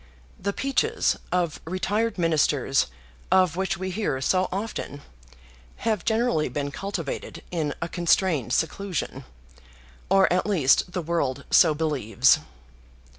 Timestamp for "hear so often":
3.91-5.03